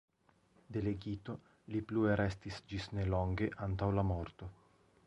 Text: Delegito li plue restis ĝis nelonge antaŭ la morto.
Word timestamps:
Delegito 0.77 1.35
li 1.75 1.83
plue 1.91 2.17
restis 2.23 2.59
ĝis 2.73 2.89
nelonge 3.01 3.53
antaŭ 3.69 3.93
la 4.01 4.09
morto. 4.15 4.53